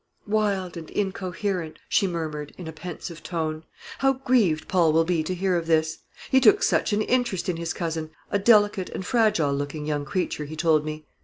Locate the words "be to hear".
5.03-5.55